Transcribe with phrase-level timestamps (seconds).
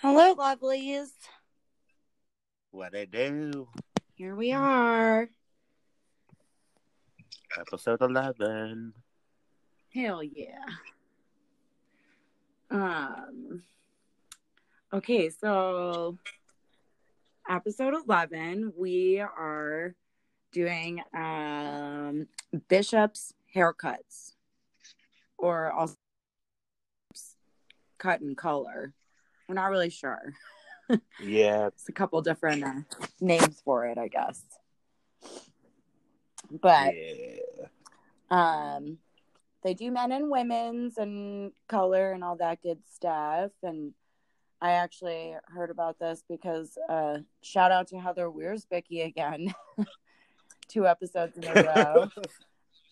[0.00, 1.12] Hello, lovelies.
[2.72, 3.68] What I do?
[4.16, 5.28] Here we are.
[7.56, 8.94] Episode eleven.
[9.94, 10.66] Hell yeah.
[12.68, 13.62] Um.
[14.92, 16.18] Okay, so
[17.48, 19.94] episode eleven, we are
[20.56, 22.26] doing um
[22.68, 24.32] Bishop's haircuts,
[25.36, 25.94] or also
[27.98, 28.94] cut and color.
[29.46, 30.32] We're not really sure.
[31.20, 32.80] Yeah, It's a couple different uh,
[33.20, 34.42] names for it, I guess.
[36.50, 37.66] But yeah.
[38.30, 38.96] um
[39.62, 43.92] they do men and women's and color and all that good stuff and
[44.60, 49.52] i actually heard about this because uh shout out to heather Wiersbicky again
[50.68, 52.08] two episodes in a row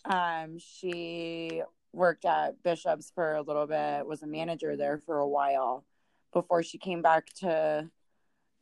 [0.05, 5.29] um she worked at bishops for a little bit was a manager there for a
[5.29, 5.85] while
[6.33, 7.89] before she came back to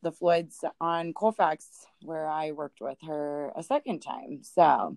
[0.02, 4.96] the floyds on colfax where i worked with her a second time so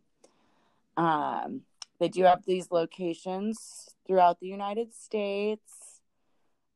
[0.97, 1.61] um
[1.99, 6.01] they do have these locations throughout the United States.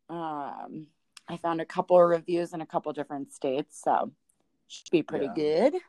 [0.10, 0.88] Um,
[1.28, 4.12] I found a couple of reviews in a couple different states, so
[4.68, 5.34] should be pretty Yeah.
[5.34, 5.82] good.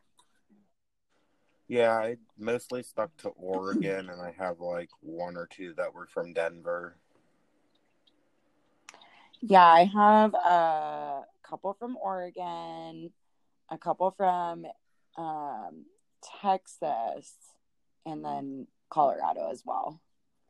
[1.71, 6.09] Yeah, I mostly stuck to Oregon, and I have like one or two that were
[6.09, 6.97] from Denver.
[9.41, 13.13] Yeah, I have a couple from Oregon,
[13.71, 14.67] a couple from
[15.17, 15.85] um,
[16.43, 17.33] Texas,
[18.05, 20.01] and then Colorado as well.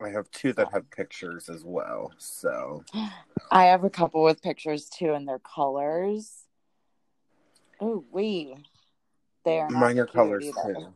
[0.03, 2.11] I have two that have pictures as well.
[2.17, 2.83] So
[3.51, 6.45] I have a couple with pictures too, and their colors.
[7.79, 8.55] Oh, we.
[9.45, 10.73] They are mine are colors either.
[10.73, 10.93] too.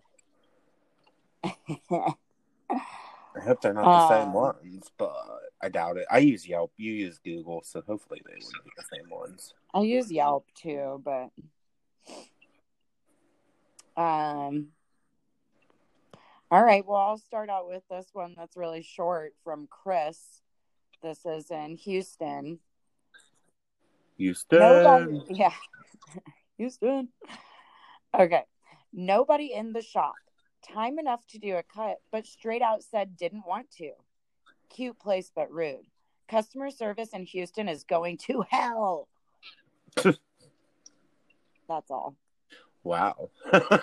[3.36, 5.14] I hope they're not the same Um, ones, but
[5.62, 6.06] I doubt it.
[6.10, 6.72] I use Yelp.
[6.78, 9.54] You use Google, so hopefully they wouldn't be the same ones.
[9.74, 11.32] I use Yelp too, but
[13.98, 14.68] um
[16.52, 20.42] all right, well I'll start out with this one that's really short from Chris.
[21.04, 22.60] This is in Houston.
[24.18, 24.60] Houston.
[24.60, 25.54] Nobody yeah.
[26.58, 27.10] Houston.
[28.18, 28.44] Okay.
[28.94, 30.14] Nobody in the shop.
[30.74, 33.92] Time enough to do a cut, but straight out said didn't want to.
[34.70, 35.86] Cute place but rude.
[36.28, 39.08] Customer service in Houston is going to hell.
[40.04, 40.18] That's
[41.90, 42.16] all.
[42.84, 43.30] Wow.
[43.54, 43.74] okay.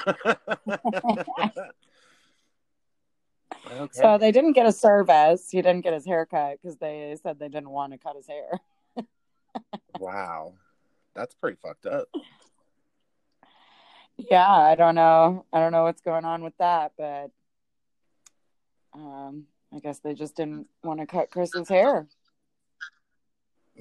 [3.93, 5.49] So they didn't get a service.
[5.51, 8.27] He didn't get his hair cut because they said they didn't want to cut his
[8.27, 8.61] hair.
[9.99, 10.55] wow.
[11.15, 12.09] That's pretty fucked up.
[14.31, 15.45] Yeah, I don't know.
[15.53, 17.31] I don't know what's going on with that, but
[18.95, 19.45] um,
[19.75, 22.07] I guess they just didn't want to cut Chris's hair.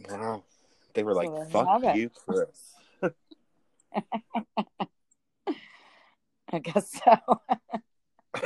[0.09, 0.44] Wow.
[0.94, 2.74] They were like, fuck you, Chris.
[6.53, 7.18] I guess so.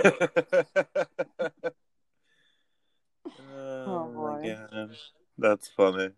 [3.40, 4.56] oh, my boy.
[4.72, 4.90] god.
[5.38, 6.10] That's funny.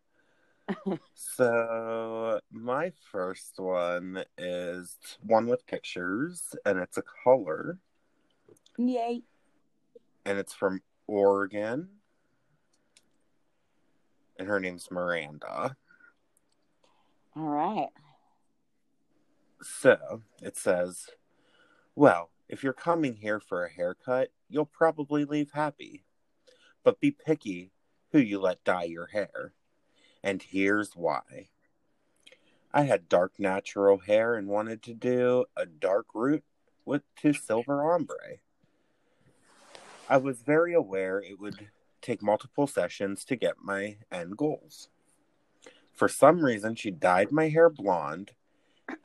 [1.13, 7.79] So, my first one is one with pictures, and it's a color,
[8.77, 9.21] Yay.
[10.25, 11.89] and it's from Oregon.
[14.39, 15.75] And her name's Miranda.
[17.35, 17.89] All right.
[19.61, 21.07] So it says,
[21.95, 26.03] Well, if you're coming here for a haircut, you'll probably leave happy.
[26.83, 27.71] But be picky
[28.11, 29.53] who you let dye your hair.
[30.27, 31.47] And here's why.
[32.73, 36.43] I had dark natural hair and wanted to do a dark root
[36.83, 38.39] with to silver ombre.
[40.09, 41.69] I was very aware it would
[42.01, 44.89] take multiple sessions to get my end goals.
[45.93, 48.31] For some reason, she dyed my hair blonde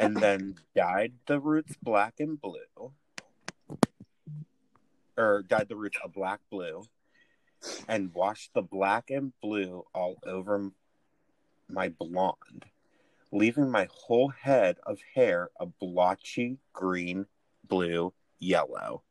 [0.00, 2.94] and then dyed the roots black and blue.
[5.16, 6.82] Or dyed the roots a black blue
[7.86, 10.72] and washed the black and blue all over
[11.72, 12.66] my blonde,
[13.32, 17.26] leaving my whole head of hair a blotchy green,
[17.66, 19.02] blue, yellow.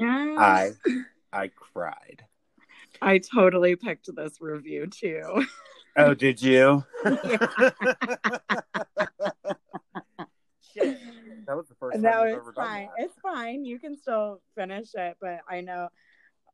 [0.00, 0.72] I
[1.32, 2.24] I cried.
[3.00, 5.46] I totally picked this review too.
[5.96, 6.84] Oh, did you?
[7.04, 7.18] Shit.
[11.46, 12.88] That was the first time no, it's fine.
[12.98, 13.64] It's fine.
[13.64, 15.88] You can still finish it, but I know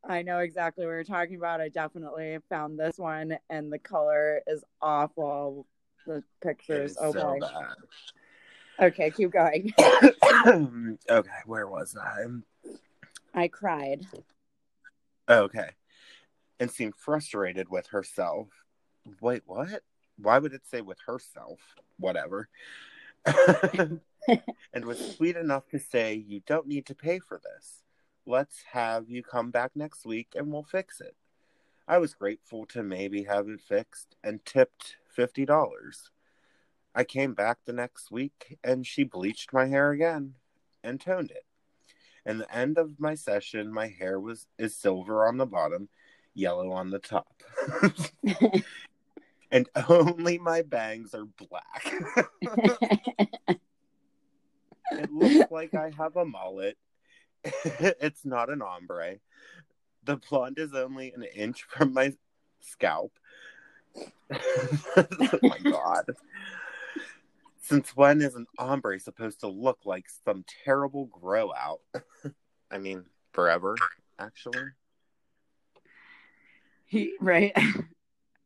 [0.09, 1.61] I know exactly what you're talking about.
[1.61, 5.67] I definitely found this one and the color is awful.
[6.07, 6.97] The pictures.
[7.01, 7.41] Oh so boy.
[7.41, 8.87] bad.
[8.87, 9.73] Okay, keep going.
[11.09, 12.25] okay, where was I?
[13.33, 14.07] I cried.
[15.29, 15.71] Okay.
[16.61, 18.49] And seemed frustrated with herself.
[19.21, 19.83] Wait, what?
[20.19, 21.61] Why would it say with herself?
[21.99, 22.49] Whatever.
[23.27, 27.84] and was sweet enough to say, You don't need to pay for this.
[28.27, 31.15] Let's have you come back next week and we'll fix it.
[31.87, 36.11] I was grateful to maybe have it fixed and tipped $50.
[36.95, 40.35] I came back the next week and she bleached my hair again
[40.83, 41.45] and toned it.
[42.25, 45.91] And the end of my session, my hair was is silver on the bottom,
[46.33, 47.43] yellow on the top.
[49.51, 51.95] and only my bangs are black.
[54.93, 56.79] it looks like I have a mullet.
[57.65, 59.19] it's not an ombre.
[60.05, 62.15] The blonde is only an inch from my
[62.61, 63.13] scalp.
[64.31, 66.05] oh my god.
[67.63, 71.81] Since when is an ombre supposed to look like some terrible grow out?
[72.71, 73.77] I mean, forever,
[74.19, 74.65] actually.
[76.87, 77.57] He, right.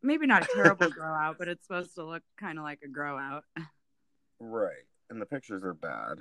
[0.02, 2.88] Maybe not a terrible grow out, but it's supposed to look kind of like a
[2.88, 3.44] grow out.
[4.38, 4.86] Right.
[5.10, 6.18] And the pictures are bad.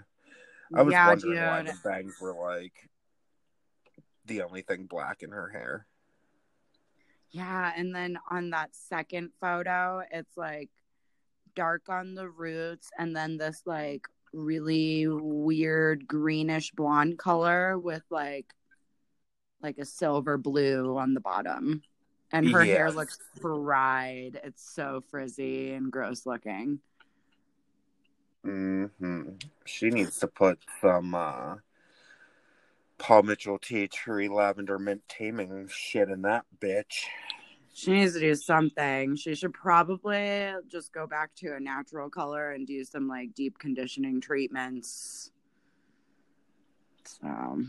[0.74, 2.90] I was Yeah, wondering why the bangs were like
[4.26, 5.88] the only thing black in her hair.
[7.32, 10.70] Yeah, and then on that second photo, it's like
[11.56, 18.54] dark on the roots and then this like really weird greenish blonde color with like
[19.62, 21.82] like a silver blue on the bottom.
[22.32, 24.40] And her hair looks fried.
[24.44, 26.80] It's so frizzy and gross looking.
[28.48, 29.30] Hmm
[29.66, 31.56] She needs to put some uh
[32.98, 37.06] Paul Mitchell tea tree lavender mint taming shit in that bitch.
[37.74, 39.16] She needs to do something.
[39.18, 43.60] She should probably just go back to a natural color and do some like deep
[43.60, 45.32] conditioning treatments.
[47.04, 47.64] So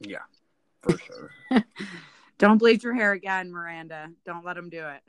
[0.00, 0.18] Yeah,
[0.82, 1.30] for sure.
[2.38, 4.08] don't bleach your hair again, Miranda.
[4.24, 5.02] Don't let him do it.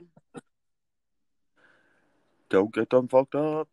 [2.50, 3.70] Don't get them fucked up.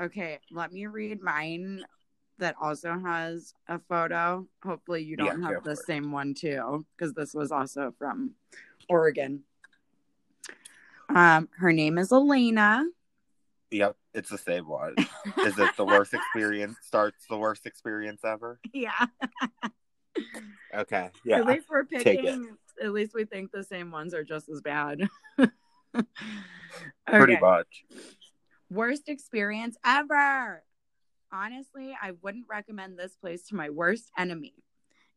[0.00, 1.84] Okay, let me read mine
[2.38, 4.46] that also has a photo.
[4.62, 8.34] Hopefully, you don't Yeah, have the same one too, because this was also from
[8.88, 9.42] Oregon.
[11.08, 12.84] Um, her name is Elena.
[13.70, 14.94] Yep, it's the same one.
[15.44, 16.76] Is it the worst experience?
[16.82, 18.60] Starts the worst experience ever?
[18.72, 19.06] yeah.
[20.74, 21.10] Okay.
[21.24, 21.38] Yeah.
[21.38, 22.56] At least we're picking.
[22.82, 25.08] At least we think the same ones are just as bad.
[27.06, 27.84] Pretty much.
[28.70, 30.62] Worst experience ever.
[31.32, 34.54] Honestly, I wouldn't recommend this place to my worst enemy.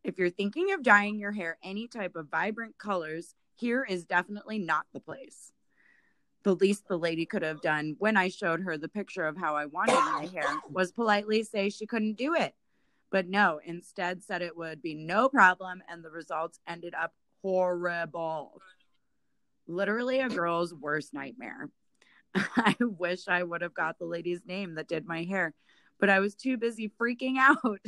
[0.04, 4.58] If you're thinking of dyeing your hair any type of vibrant colors, here is definitely
[4.58, 5.52] not the place.
[6.44, 9.56] The least the lady could have done when I showed her the picture of how
[9.56, 12.56] I wanted my hair was politely say she couldn't do it.
[13.12, 18.62] But no, instead said it would be no problem, and the results ended up horrible.
[19.68, 21.70] Literally a girl's worst nightmare.
[22.36, 25.54] I wish I would have got the lady's name that did my hair,
[26.00, 27.80] but I was too busy freaking out.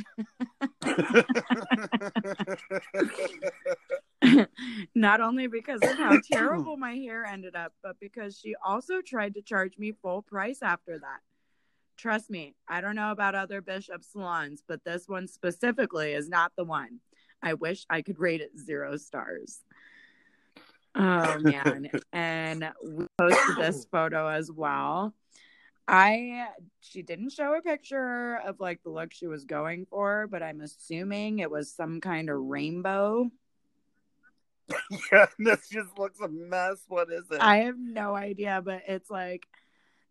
[4.94, 9.34] Not only because of how terrible my hair ended up, but because she also tried
[9.34, 11.20] to charge me full price after that.
[11.96, 16.52] Trust me, I don't know about other bishop salons, but this one specifically is not
[16.56, 17.00] the one.
[17.42, 19.60] I wish I could rate it zero stars.
[20.94, 21.90] Oh man.
[22.12, 25.14] and we posted this photo as well.
[25.86, 26.46] I
[26.80, 30.60] she didn't show a picture of like the look she was going for, but I'm
[30.60, 33.30] assuming it was some kind of rainbow.
[35.12, 36.84] yeah, this just looks a mess.
[36.88, 37.40] What is it?
[37.40, 39.46] I have no idea, but it's like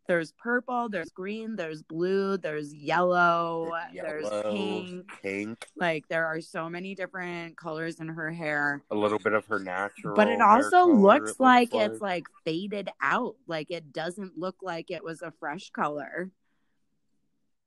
[0.07, 5.12] there's purple, there's green, there's blue, there's yellow, there's pink.
[5.22, 8.83] pink, Like there are so many different colors in her hair.
[8.91, 10.15] a little bit of her natural.
[10.15, 13.36] But it also looks it like it's like faded out.
[13.48, 16.29] Like it doesn't look like it was a fresh color.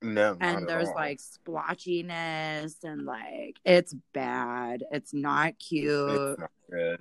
[0.02, 0.94] no, and there's all.
[0.94, 4.84] like splotchiness and like it's bad.
[4.90, 6.10] It's not cute.
[6.10, 7.00] it's not good.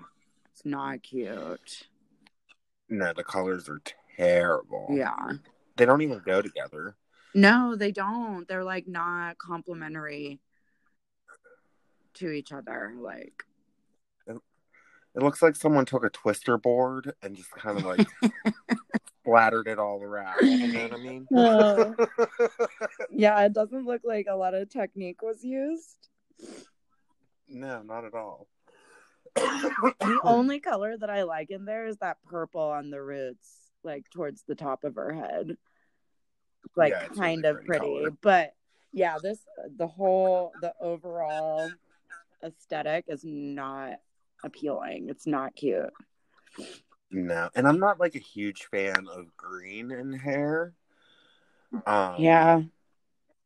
[0.53, 1.87] It's not cute.
[2.87, 4.04] No, the colors are terrible.
[4.89, 5.33] Yeah.
[5.77, 6.95] they don't even go together.
[7.33, 8.47] No, they don't.
[8.47, 10.39] They're like not complimentary
[12.15, 12.93] to each other.
[12.97, 13.43] Like
[14.27, 18.07] It looks like someone took a twister board and just kind of like
[19.21, 20.35] splattered it all around.
[20.41, 21.27] You know what I mean?
[21.35, 21.95] Oh.
[23.11, 26.09] Yeah, it doesn't look like a lot of technique was used.
[27.47, 28.47] no, not at all.
[29.35, 33.49] The only color that I like in there is that purple on the roots,
[33.85, 35.57] like towards the top of her head.
[36.75, 38.53] like Yeah, kind really of pretty but
[38.91, 39.39] yeah, this
[39.77, 41.69] the whole the overall
[42.43, 43.99] aesthetic is not
[44.43, 45.07] appealing.
[45.09, 45.91] It's not cute.
[47.11, 50.73] No, and I'm not like a huge fan of green in hair.
[51.85, 52.61] Um, yeah,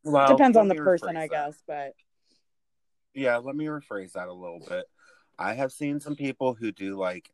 [0.04, 1.32] well, depends on the person, I that.
[1.32, 1.94] guess, but
[3.14, 4.86] Yeah, let me rephrase that a little bit.
[5.38, 7.32] I have seen some people who do like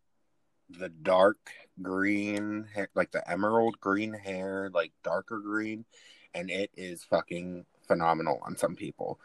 [0.70, 1.38] the dark
[1.82, 5.86] green, hair, like the emerald green hair, like darker green,
[6.34, 9.20] and it is fucking phenomenal on some people.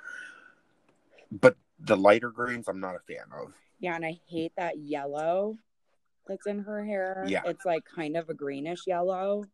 [1.30, 3.54] But the lighter greens, I'm not a fan of.
[3.78, 5.56] yeah, and I hate that yellow
[6.26, 7.24] that's in her hair.
[7.26, 7.42] Yeah.
[7.46, 9.44] It's like kind of a greenish yellow.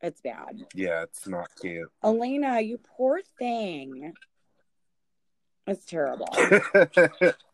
[0.00, 0.66] It's bad.
[0.74, 1.90] Yeah, it's not cute.
[2.04, 4.12] Elena, you poor thing.
[5.66, 6.28] It's terrible.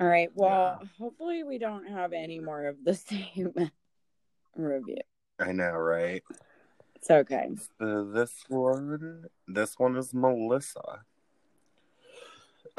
[0.00, 0.30] All right.
[0.34, 3.52] Well, hopefully we don't have any more of the same
[4.56, 4.98] review.
[5.38, 6.22] I know, right?
[6.96, 7.50] It's okay.
[7.80, 11.02] Uh, this one, this one is Melissa.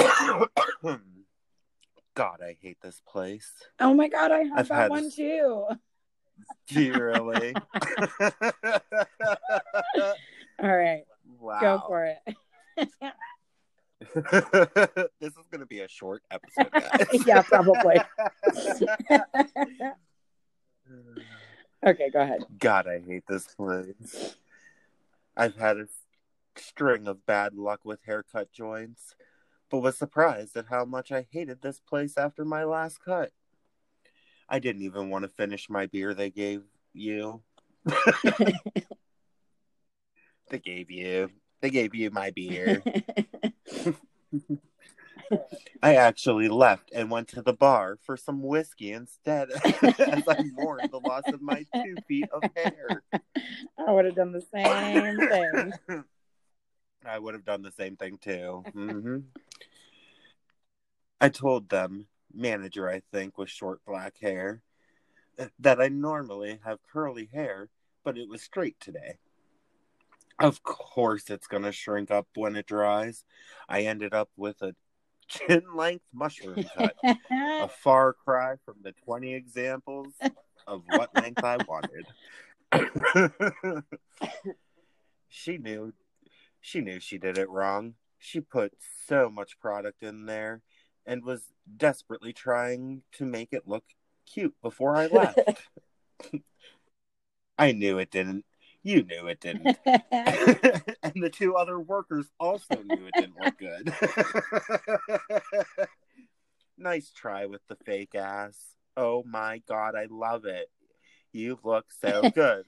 [2.16, 3.52] God, I hate this place.
[3.80, 5.66] Oh my god, I have I've that had- one too.
[6.68, 7.54] Do you really?
[10.62, 11.04] All right,
[11.40, 11.60] wow.
[11.62, 12.20] go for it.
[14.06, 16.70] this is going to be a short episode.
[17.26, 17.96] Yeah, probably.
[21.86, 22.44] okay, go ahead.
[22.60, 24.36] God, I hate this place.
[25.38, 25.88] I've had a
[26.56, 29.16] string of bad luck with haircut joints,
[29.70, 33.32] but was surprised at how much I hated this place after my last cut.
[34.48, 36.64] I didn't even want to finish my beer they gave
[36.94, 37.42] you.
[40.50, 41.30] they gave you.
[41.62, 42.84] They gave you my beer.
[45.82, 49.50] I actually left and went to the bar for some whiskey instead,
[49.84, 53.04] as I mourned the loss of my two feet of hair.
[53.88, 55.74] I would have done the same thing.
[57.06, 58.66] I would have done the same thing too.
[58.74, 59.18] hmm
[61.22, 64.62] I told them, manager, I think, with short black hair,
[65.60, 67.70] that I normally have curly hair,
[68.04, 69.18] but it was straight today.
[70.40, 73.24] Of course, it's going to shrink up when it dries.
[73.70, 74.76] I ended up with a
[75.28, 76.96] chin length mushroom cut,
[77.32, 80.14] a far cry from the 20 examples
[80.68, 82.06] of what length I wanted.
[85.30, 85.94] she knew
[86.62, 87.94] she knew she did it wrong.
[88.18, 88.74] She put
[89.08, 90.64] so much product in there
[91.06, 93.84] and was desperately trying to make it look
[94.26, 95.40] cute before I left.
[97.58, 98.46] I knew it didn't.
[98.86, 99.80] You knew it didn't.
[100.12, 103.92] and the two other workers also knew it didn't look good.
[106.78, 108.56] nice try with the fake ass.
[108.96, 110.70] Oh my god, I love it.
[111.34, 112.66] You look so good.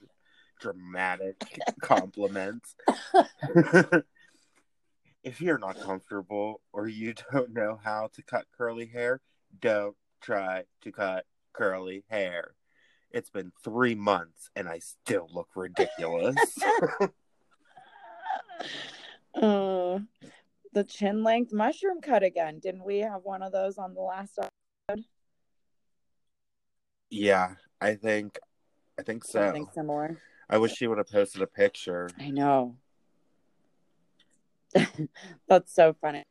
[0.60, 1.36] Dramatic
[1.80, 2.74] compliments.
[5.22, 9.20] if you're not comfortable or you don't know how to cut curly hair,
[9.60, 12.56] don't try to cut curly hair.
[13.10, 16.36] It's been three months and I still look ridiculous.
[19.34, 19.98] uh,
[20.72, 22.58] the chin length mushroom cut again.
[22.58, 25.04] Didn't we have one of those on the last episode?
[27.10, 28.38] yeah, I think
[28.98, 29.40] I think so.
[29.40, 30.20] Something similar.
[30.50, 32.10] I wish she would have posted a picture.
[32.18, 32.76] I know.
[35.48, 36.24] That's so funny.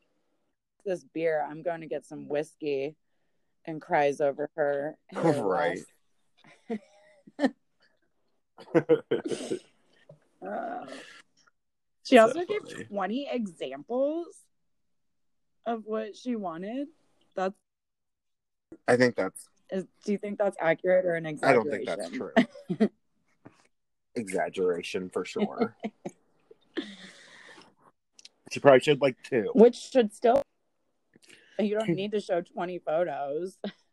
[0.85, 2.95] This beer, I'm going to get some whiskey
[3.65, 4.97] and cries over her.
[5.07, 5.77] hair Right.
[5.77, 5.85] loss.
[10.45, 10.85] Uh,
[12.03, 14.27] she So also gave 20 examples
[15.65, 16.87] of what she wanted.
[17.35, 17.55] That's
[18.87, 21.49] I think that's is, do you think that's accurate or an exaggeration?
[21.49, 22.89] I don't think that's true.
[24.15, 25.75] Exaggeration for sure.
[28.51, 29.51] she probably should like two.
[29.53, 30.41] Which should still
[31.59, 33.57] you don't need to show 20 photos.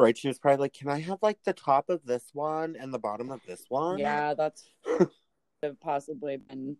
[0.00, 0.16] Right?
[0.16, 2.98] She was probably like, Can I have like the top of this one and the
[2.98, 3.98] bottom of this one?
[3.98, 4.64] Yeah, that's
[5.62, 6.76] have possibly been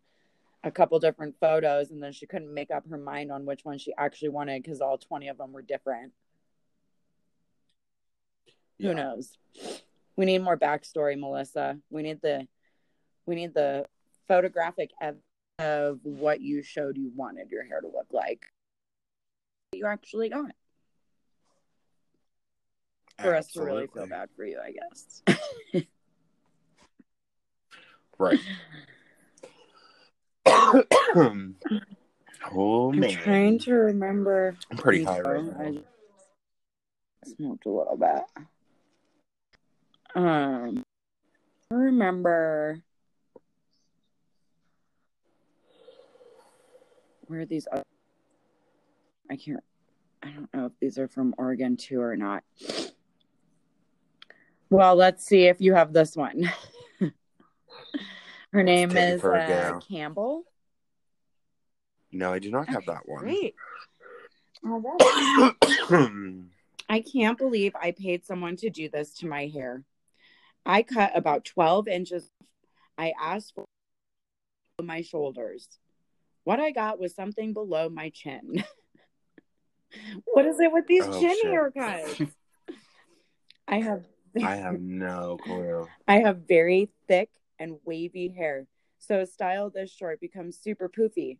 [0.64, 3.78] a couple different photos, and then she couldn't make up her mind on which one
[3.78, 6.12] she actually wanted because all 20 of them were different.
[8.78, 8.88] Yeah.
[8.88, 9.36] Who knows?
[10.16, 11.78] We need more backstory, Melissa.
[11.90, 12.46] We need the
[13.26, 13.84] we need the
[14.28, 15.16] photographic ev-
[15.58, 18.46] of what you showed you wanted your hair to look like.
[19.72, 20.52] You actually got
[23.20, 25.22] for us to really feel bad for you, I guess.
[28.20, 28.38] Right.
[30.46, 30.82] oh
[32.92, 33.10] I'm man.
[33.10, 34.56] trying to remember.
[34.70, 35.80] I'm pretty high right I now.
[37.24, 38.22] just smoked a little bit.
[40.14, 40.84] Um,
[41.70, 42.82] I remember
[47.26, 47.66] where these.
[49.30, 49.64] I can't.
[50.22, 52.44] I don't know if these are from Oregon too or not.
[54.70, 56.50] Well, let's see if you have this one.
[58.52, 59.80] Her name take it is for a uh.
[59.80, 60.44] Campbell.
[62.12, 63.20] No, I do not have that one.
[63.24, 63.54] Great.
[64.64, 65.52] All right.
[66.88, 69.84] I can't believe I paid someone to do this to my hair.
[70.66, 72.28] I cut about 12 inches.
[72.98, 73.64] I asked for
[74.82, 75.68] my shoulders.
[76.44, 78.64] What I got was something below my chin.
[80.24, 81.52] what is it with these Oh, chin shit.
[81.52, 82.30] haircuts?
[83.68, 84.04] I have
[84.42, 85.88] I have no clue.
[86.08, 88.66] I have very thick and wavy hair,
[88.98, 91.38] so a style this short becomes super poofy.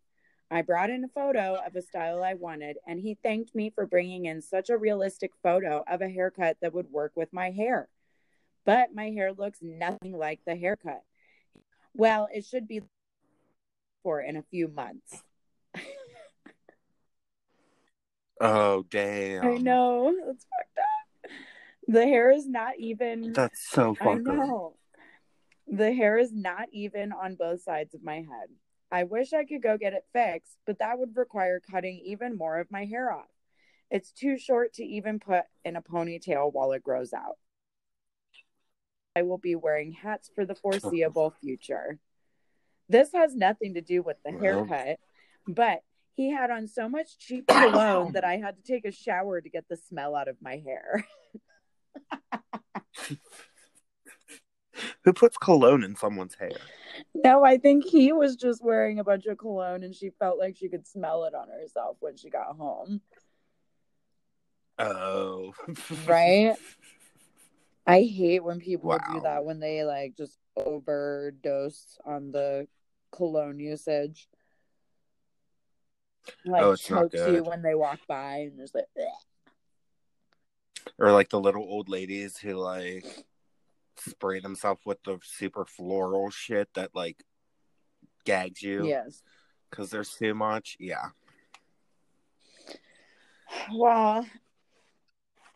[0.49, 3.85] I brought in a photo of a style I wanted, and he thanked me for
[3.85, 7.87] bringing in such a realistic photo of a haircut that would work with my hair.
[8.65, 11.03] But my hair looks nothing like the haircut.
[11.93, 12.81] Well, it should be
[14.03, 15.23] for in a few months.
[18.43, 19.45] Oh damn!
[19.45, 20.90] I know that's fucked up.
[21.91, 23.33] The hair is not even.
[23.33, 24.35] That's so I fucked up.
[24.35, 24.75] know.
[25.67, 28.49] The hair is not even on both sides of my head.
[28.91, 32.59] I wish I could go get it fixed, but that would require cutting even more
[32.59, 33.27] of my hair off.
[33.89, 37.37] It's too short to even put in a ponytail while it grows out.
[39.15, 41.99] I will be wearing hats for the foreseeable future.
[42.87, 44.41] This has nothing to do with the Well.
[44.65, 44.99] haircut,
[45.45, 45.81] but
[46.13, 49.49] he had on so much cheap cologne that I had to take a shower to
[49.49, 51.05] get the smell out of my hair.
[55.03, 56.51] Who puts cologne in someone's hair?
[57.13, 60.55] No, I think he was just wearing a bunch of cologne and she felt like
[60.55, 63.01] she could smell it on herself when she got home.
[64.79, 65.53] Oh,
[66.05, 66.55] Right?
[67.85, 72.67] I hate when people do that when they like just overdose on the
[73.11, 74.29] cologne usage.
[76.45, 79.05] Oh, like Oh, it's not chokes you when they walk by and just like "Ugh."
[80.97, 83.05] Or like the little old ladies who like
[83.97, 87.23] spray themselves with the super floral shit that like
[88.25, 89.21] gags you yes.
[89.69, 90.77] because there's too much.
[90.79, 91.09] Yeah.
[93.73, 94.25] Well,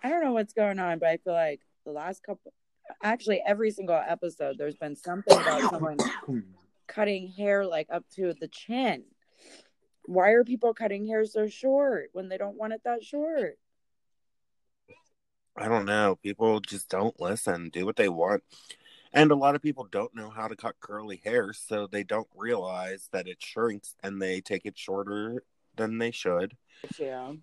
[0.03, 2.53] I don't know what's going on, but I feel like the last couple
[3.01, 5.97] actually every single episode there's been something about someone
[6.87, 9.03] cutting hair like up to the chin.
[10.05, 13.57] Why are people cutting hair so short when they don't want it that short?
[15.57, 16.17] I don't know.
[16.21, 18.43] People just don't listen, do what they want.
[19.13, 22.27] And a lot of people don't know how to cut curly hair, so they don't
[22.35, 25.43] realize that it shrinks and they take it shorter
[25.77, 26.57] than they should.
[26.99, 27.33] Yeah.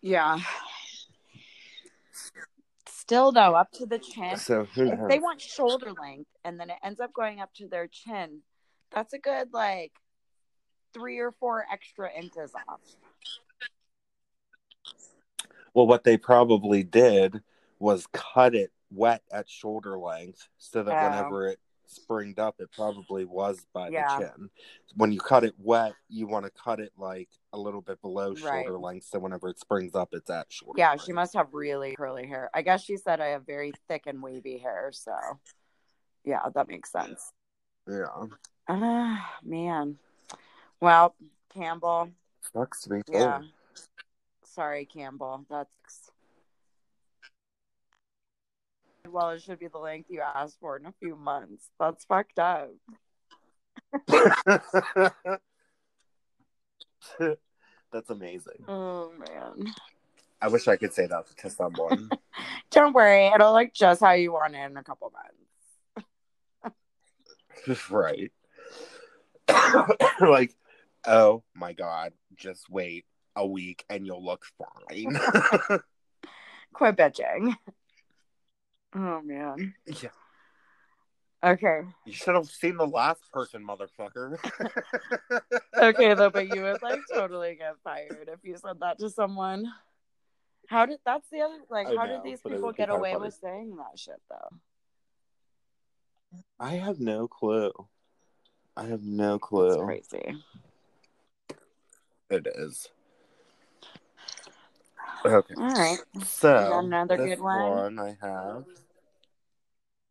[0.00, 0.40] Yeah.
[2.88, 4.36] Still though, up to the chin.
[4.36, 8.40] So they want shoulder length and then it ends up going up to their chin,
[8.90, 9.92] that's a good like
[10.92, 12.80] three or four extra inches off.
[15.74, 17.42] Well, what they probably did
[17.78, 21.04] was cut it wet at shoulder length so that Oh.
[21.08, 24.18] whenever it springed up, it probably was by Yeah.
[24.18, 24.50] the chin.
[24.96, 28.30] When you cut it wet, you want to cut it like a little bit below
[28.30, 28.38] Right.
[28.64, 31.04] shoulder length so whenever it springs up, it's at shoulder Yeah, length.
[31.04, 32.50] she must have really curly hair.
[32.54, 35.14] I guess she said I have very thick and wavy hair, so
[36.24, 37.32] yeah, that makes sense.
[37.86, 38.26] Yeah.
[38.68, 39.98] Ah, man.
[40.80, 41.14] Well,
[41.50, 42.10] Campbell,
[42.52, 43.42] Sucks to be yeah.
[44.54, 45.46] Sorry, Campbell.
[45.48, 46.10] That's
[49.08, 51.70] well, it should be the length you asked for in a few months.
[51.78, 52.70] That's fucked up.
[57.92, 58.64] That's amazing.
[58.68, 59.72] Oh man.
[60.40, 62.10] I wish I could say that to someone.
[62.70, 65.12] Don't worry, it'll look just how you want it in a couple
[67.64, 67.90] months.
[67.90, 68.32] right.
[70.20, 70.54] like,
[71.06, 75.16] oh my god, just wait a week and you'll look fine.
[76.72, 77.56] Quit bitching.
[78.94, 79.74] Oh man.
[79.86, 80.10] yeah.
[81.44, 81.80] Okay.
[82.06, 84.38] You should have seen the last person, motherfucker.
[85.74, 89.64] Okay though, but you would like totally get fired if you said that to someone.
[90.68, 93.24] How did that's the other like I how know, did these people get away funny.
[93.24, 94.48] with saying that shit though?
[96.60, 97.72] I have no clue.
[98.76, 99.84] I have no It's clue.
[99.84, 100.36] crazy.
[102.30, 102.88] It is.
[105.24, 105.54] Okay.
[105.56, 105.98] All right.
[106.24, 107.98] So another this good one?
[107.98, 108.64] I have.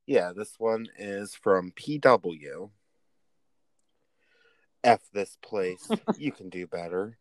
[0.06, 2.72] Yeah, this one is from PW.
[4.84, 5.90] F this place.
[6.18, 7.18] you can do better.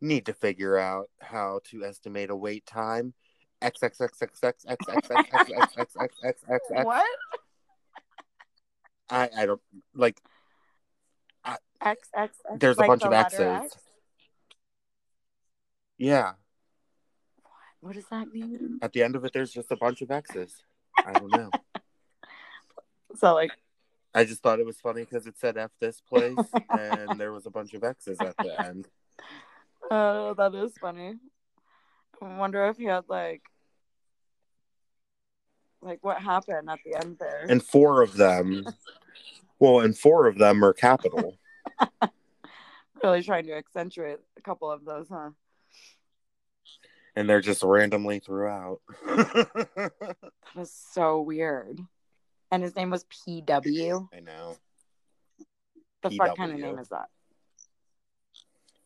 [0.00, 3.14] Need to figure out how to estimate a wait time
[3.60, 6.84] X X X X X X X X X X X X X X X.
[6.84, 7.06] What?
[9.10, 9.60] I I don't
[9.94, 10.20] like.
[11.44, 12.08] X X.
[12.14, 13.72] X There's a bunch of X's.
[15.96, 16.32] Yeah,
[17.80, 18.78] What does that mean?
[18.82, 20.62] at the end of it, there's just a bunch of X's.
[21.04, 21.50] I don't know.
[23.16, 23.50] So like,
[24.14, 26.36] I just thought it was funny because it said F this place,
[26.70, 28.86] and there was a bunch of X's at the end.
[29.90, 31.14] oh, that is funny.
[32.22, 33.42] I wonder if he had like,
[35.80, 37.46] like what happened at the end there.
[37.48, 38.66] And four of them,
[39.58, 41.36] well, and four of them are capital.
[43.02, 45.30] really trying to accentuate a couple of those, huh?
[47.18, 48.80] And they're just randomly throughout.
[50.54, 51.78] That was so weird.
[52.50, 54.08] And his name was PW.
[54.16, 54.56] I know.
[56.02, 57.08] The fuck kind of name is that?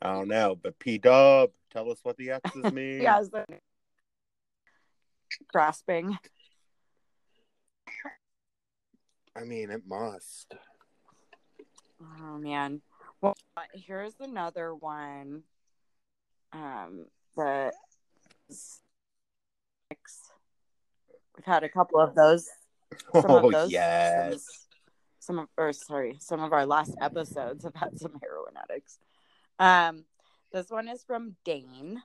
[0.01, 3.03] I don't know, but P Dub, tell us what the X's mean.
[3.03, 3.49] Yeah, that
[5.47, 6.19] grasping?
[9.37, 10.55] I mean, it must.
[12.01, 12.81] Oh man.
[13.21, 13.37] Well,
[13.75, 15.45] here's another one.
[16.53, 17.75] Um, that
[21.37, 22.49] we've had a couple of those.
[23.13, 23.73] Some oh, of those.
[23.73, 24.33] yes.
[24.33, 28.99] Some, some of, or sorry, some of our last episodes have had some heroin addicts.
[29.59, 30.05] Um,
[30.53, 32.03] this one is from Dane.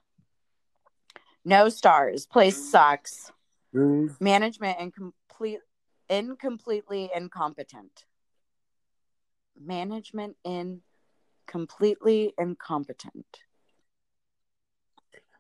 [1.44, 2.26] No stars.
[2.26, 3.32] Place sucks.
[4.20, 5.60] Management incomplete,
[6.10, 8.06] incompletely incompetent.
[9.60, 10.82] Management in
[11.48, 13.26] completely incompetent.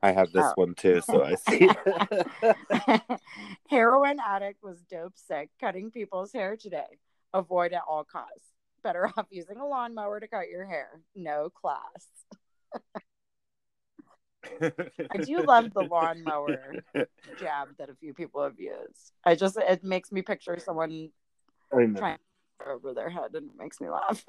[0.08, 0.54] I have this Oh.
[0.56, 1.70] one too, so I see.
[3.70, 6.98] Heroin addict was dope sick, cutting people's hair today.
[7.34, 8.54] Avoid at all costs.
[8.84, 11.02] Better off using a lawnmower to cut your hair.
[11.14, 12.08] No class.
[15.12, 16.76] I do love the lawnmower
[17.38, 19.12] jab that a few people have used.
[19.26, 21.10] I just it makes me picture someone
[21.70, 22.18] trying to
[22.66, 24.24] over their head and it makes me laugh.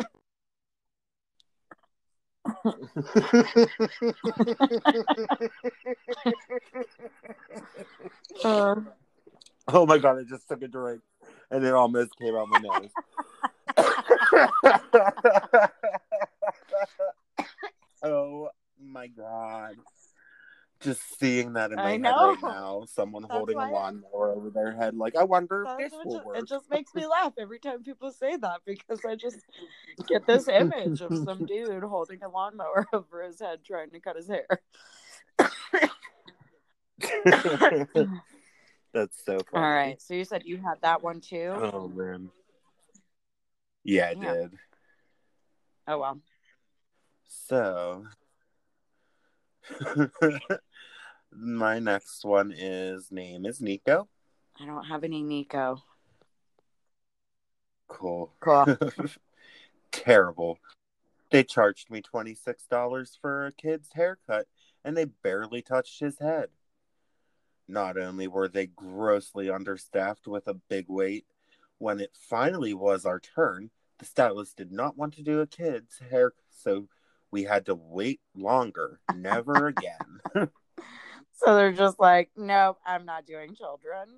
[8.45, 8.75] Uh,
[9.69, 10.19] oh my god!
[10.19, 11.01] I just took a drink,
[11.51, 12.91] and it almost came out my nose.
[18.03, 18.49] oh
[18.81, 19.75] my god!
[20.81, 22.29] Just seeing that in my I head know.
[22.29, 25.99] right now, someone That's holding a lawnmower over their head, like I wonder if this
[26.05, 26.39] will ju- work.
[26.39, 29.45] It just makes me laugh every time people say that because I just
[30.07, 34.17] get this image of some dude holding a lawnmower over his head trying to cut
[34.17, 34.47] his hair.
[38.95, 39.65] That's so funny.
[39.67, 40.01] All right.
[40.01, 41.53] So you said you had that one too?
[41.73, 42.31] Oh man.
[43.85, 44.33] Yeah, I Yeah.
[44.35, 44.59] did.
[45.87, 46.21] Oh, well.
[47.29, 48.05] So,
[51.33, 54.09] my next one is name is Nico.
[54.61, 55.83] I don't have any Nico.
[57.89, 58.33] Cool.
[58.41, 58.77] Cool.
[59.93, 60.59] Terrible.
[61.31, 64.47] They charged me $26 for a kid's haircut
[64.85, 66.49] and they barely touched his head.
[67.67, 71.27] Not only were they grossly understaffed with a big wait,
[71.79, 76.01] when it finally was our turn, the stylist did not want to do a kid's
[76.11, 76.89] hair, so
[77.31, 79.01] we had to wait longer.
[79.15, 79.67] Never
[80.35, 80.49] again.
[81.39, 84.09] so they're just like, nope, I'm not doing children.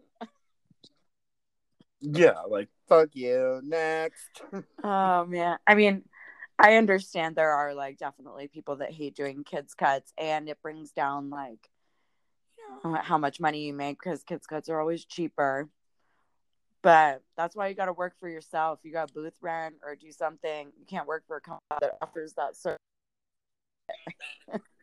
[2.01, 3.61] yeah, like, fuck you.
[3.65, 4.43] Next.
[4.83, 5.59] Oh man.
[5.67, 6.05] I mean,
[6.59, 10.93] I understand there are like definitely people that hate doing kids cuts and it brings
[10.93, 11.69] down like
[12.59, 15.69] you know, how much money you make because kids cuts are always cheaper.
[16.83, 18.81] But that's why you got to work for yourself.
[18.83, 20.73] You got booth rent or do something.
[20.79, 22.79] You can't work for a company that offers that service.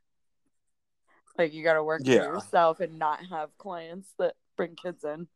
[1.38, 2.26] like you got to work Yeah.
[2.26, 5.28] for yourself and not have clients that bring kids in.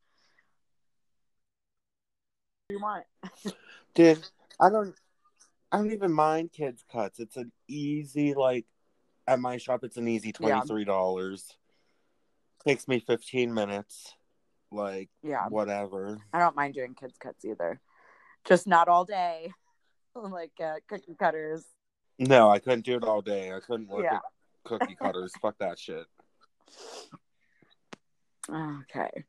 [2.66, 3.06] What do you want?
[3.94, 4.26] Dude,
[4.60, 4.96] I don't
[5.72, 7.20] I don't even mind kids cuts.
[7.20, 8.66] It's an easy like
[9.28, 11.56] at my shop it's an easy twenty three dollars.
[12.66, 14.14] Takes me fifteen minutes.
[14.72, 15.48] Like Yeah.
[15.50, 16.18] whatever.
[16.34, 17.80] I don't mind doing kids cuts either.
[18.46, 19.52] Just not all day.
[20.16, 21.66] like uh, cookie cutters.
[22.20, 23.52] No, I couldn't do it all day.
[23.52, 24.20] I couldn't work Yeah.
[24.64, 25.34] Cookie cutters.
[25.42, 26.06] Fuck that shit.
[28.50, 29.26] Okay.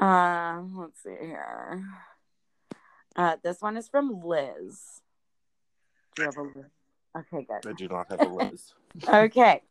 [0.00, 1.84] Uh, let's see here.
[3.16, 5.00] Uh, this one is from Liz.
[6.14, 6.66] Do you have a Liz?
[7.16, 7.68] Okay, good.
[7.68, 8.72] I do not have a Liz.
[9.08, 9.62] Okay.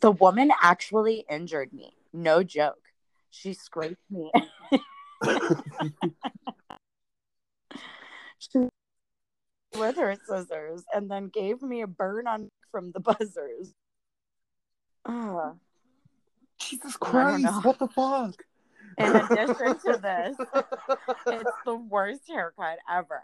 [0.00, 1.94] The woman actually injured me.
[2.12, 2.90] No joke.
[3.30, 4.30] She scraped me.
[8.38, 8.68] She-
[9.76, 13.72] with her scissors and then gave me a burn on from the buzzers.
[15.04, 15.52] Uh,
[16.58, 17.64] Jesus Christ!
[17.64, 18.34] What the fuck?
[18.98, 20.36] In addition to this,
[21.26, 23.22] it's the worst haircut ever.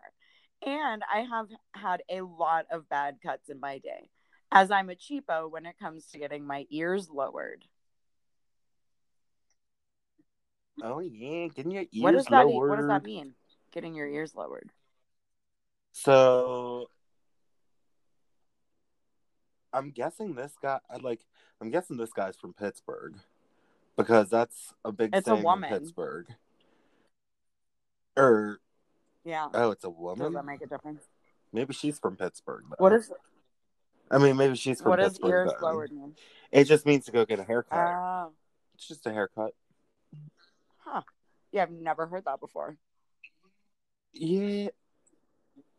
[0.66, 4.10] And I have had a lot of bad cuts in my day,
[4.52, 7.64] as I'm a cheapo when it comes to getting my ears lowered.
[10.82, 12.70] oh yeah, getting your ears what does that lowered.
[12.70, 13.34] what does that mean?
[13.72, 14.70] Getting your ears lowered.
[15.92, 16.88] So
[19.72, 20.80] I'm guessing this guy.
[20.90, 21.20] I like.
[21.60, 23.14] I'm guessing this guy's from Pittsburgh
[23.96, 25.72] because that's a big It's a thing woman.
[25.72, 26.26] in Pittsburgh.
[28.16, 28.60] Or
[29.24, 29.48] Yeah.
[29.54, 30.18] oh, it's a woman.
[30.18, 30.46] Does woman.
[30.46, 31.04] that make a difference?
[31.52, 32.64] Maybe she's from Pittsburgh.
[32.70, 32.76] Though.
[32.78, 33.12] What is
[34.10, 35.30] I mean, maybe she's from what does Pittsburgh.
[35.30, 35.62] ears then.
[35.62, 36.14] lowered mean?
[36.50, 37.78] It just means to go get a haircut.
[37.78, 38.32] Oh,
[38.74, 39.52] it's just a haircut.
[40.78, 41.02] huh.
[41.52, 42.76] Yeah, I've never heard that before.
[44.12, 44.68] Yeah.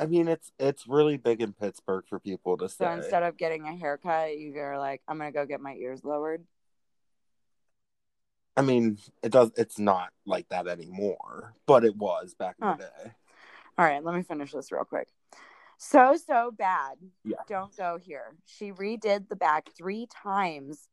[0.02, 2.98] I mean, it's it's really big in Pittsburgh for people to So say.
[2.98, 6.44] instead of getting a haircut, you're like, I'm gonna go get my ears lowered.
[8.58, 9.52] I mean, it does.
[9.56, 12.76] It's not like that anymore, but it was back in Huh.
[12.80, 13.12] the day.
[13.78, 15.08] All right, let me finish this real quick.
[15.78, 16.98] So so bad.
[17.24, 17.38] Yeah.
[17.48, 18.36] Don't go here.
[18.46, 20.90] She redid the back three times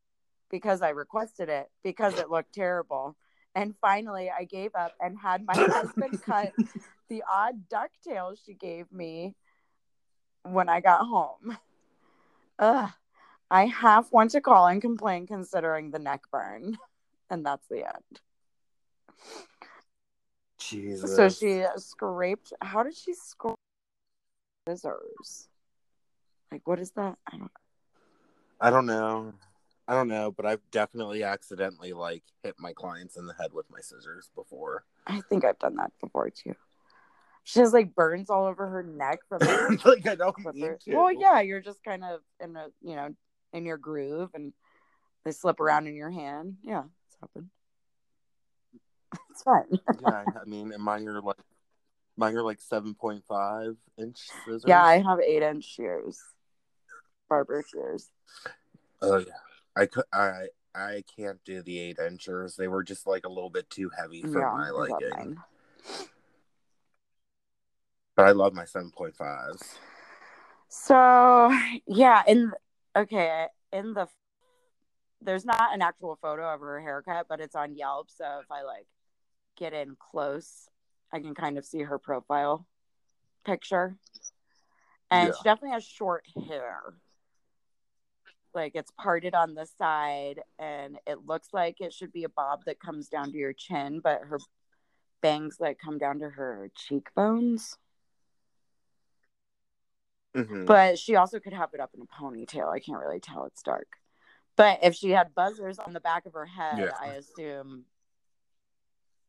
[0.51, 3.16] because I requested it because it looked terrible.
[3.59, 6.53] And finally, I gave up and had my husband cut
[7.09, 9.35] the odd ducktails she gave me
[10.44, 11.59] when I got home.
[12.61, 12.90] Ugh.
[13.51, 16.79] I half want to call and complain considering the neck burn.
[17.31, 18.21] And that's the end.
[20.59, 21.16] Jesus.
[21.16, 22.53] So she scraped.
[22.61, 23.57] How did she scrape
[24.68, 25.49] scissors?
[26.53, 27.18] Like, what is that?
[27.27, 27.51] I don't.
[28.61, 29.33] I don't know.
[29.88, 33.70] I don't know, but I've definitely accidentally like hit my clients in the head with
[33.70, 34.85] my scissors before.
[35.07, 36.55] I think I've done that before too.
[37.44, 39.38] She has like burns all over her neck from
[39.87, 40.79] like I don't to.
[40.88, 43.14] Well, yeah, you're just kind of in a you know
[43.55, 44.53] in your groove, and
[45.24, 46.57] they slip around in your hand.
[46.62, 47.48] Yeah, it's happened.
[49.31, 49.64] It's fine.
[50.03, 51.37] yeah, I mean, and mine are like
[52.18, 54.64] mine are like seven point five inch scissors.
[54.66, 56.20] Yeah, I have eight inch shears,
[57.31, 58.11] barber shears.
[59.01, 59.33] Oh yeah.
[59.79, 62.57] I could I I can't do the eight inchers.
[62.57, 65.37] They were just like a little bit too heavy for yeah, my liking.
[68.17, 69.79] But I love my seven point fives.
[70.69, 72.53] So yeah, in
[72.97, 74.09] okay, in the
[75.23, 78.11] there's not an actual photo of her haircut, but it's on Yelp.
[78.11, 78.87] So if I like
[79.57, 80.69] get in close,
[81.12, 82.67] I can kind of see her profile
[83.45, 83.97] picture.
[85.11, 85.35] And Yeah.
[85.37, 86.95] she definitely has short hair.
[88.59, 92.64] Like it's parted on the side, and it looks like it should be a bob
[92.66, 94.40] that comes down to your chin, but her
[95.21, 97.79] bangs like come down to her cheekbones.
[100.35, 100.66] Mhm.
[100.66, 102.68] But she also could have it up in a ponytail.
[102.68, 103.44] I can't really tell.
[103.44, 103.87] It's dark.
[104.57, 106.97] But if she had buzzers on the back of her head, Yeah.
[107.01, 107.85] I assume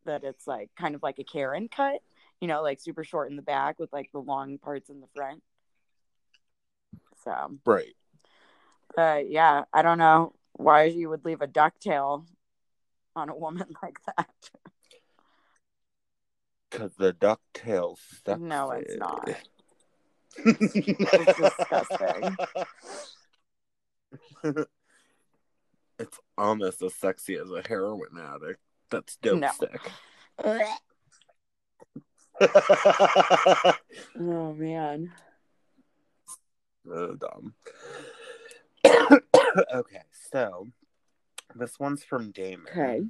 [0.06, 2.02] that it's like kind of like a Karen cut,
[2.40, 5.06] you know, like super short in the back with like the long parts in the
[5.14, 5.44] front.
[7.22, 7.94] So, Right.
[8.94, 12.26] But yeah, I don't know why you would leave a ducktail
[13.16, 14.28] on a woman like that.
[16.70, 18.40] Cause the ducktail sucks.
[18.40, 19.28] No, it's not.
[20.46, 22.36] it's disgusting.
[25.98, 28.60] it's almost as sexy as a heroin addict.
[28.90, 29.50] That's dope No.
[29.58, 29.80] sick.
[34.18, 35.12] Oh man.
[36.86, 37.54] so dumb.
[39.74, 40.68] okay, so
[41.54, 42.66] this one's from Damon.
[42.70, 43.00] Okay.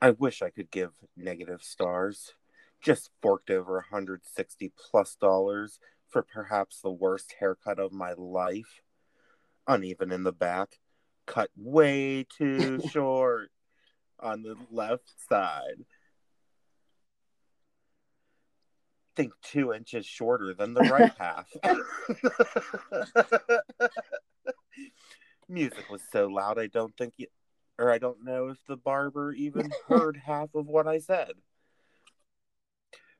[0.00, 2.34] I wish I could give negative stars.
[2.80, 8.82] Just forked over 160 plus dollars for perhaps the worst haircut of my life.
[9.66, 10.78] Uneven in the back,
[11.26, 13.50] cut way too short
[14.20, 15.84] on the left side.
[19.16, 21.50] Think two inches shorter than the right half.
[25.48, 27.26] Music was so loud, I don't think you,
[27.78, 31.32] or I don't know if the barber even heard half of what I said.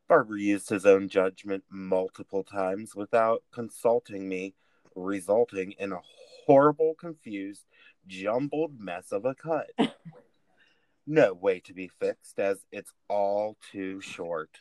[0.08, 4.54] Barber used his own judgment multiple times without consulting me,
[4.94, 6.00] resulting in a
[6.46, 7.64] horrible, confused,
[8.06, 9.70] jumbled mess of a cut.
[11.06, 14.58] no way to be fixed, as it's all too short.